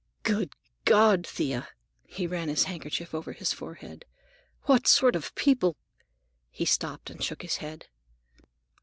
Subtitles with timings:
[0.23, 4.03] "Good God, Thea,"—He ran his handkerchief over his forehead.
[4.63, 5.77] "What sort of people—"
[6.49, 7.85] He stopped and shook his head.